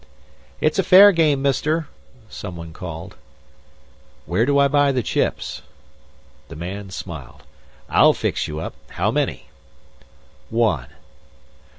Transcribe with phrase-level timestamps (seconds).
[0.59, 1.87] "It's a fair game, Mister,"
[2.27, 3.17] someone called.
[4.25, 5.61] "Where do I buy the chips?"
[6.47, 7.43] The man smiled.
[7.87, 8.73] "I'll fix you up.
[8.89, 9.45] How many?"
[10.49, 10.87] "One."